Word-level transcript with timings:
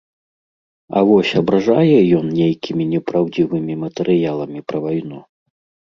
А 0.97 1.03
вось 1.09 1.33
абражае 1.41 1.99
ён 2.21 2.25
нейкімі 2.39 2.83
непраўдзівымі 2.97 3.73
матэрыяламі 3.87 4.59
пра 4.71 4.77
вайну? 4.89 5.19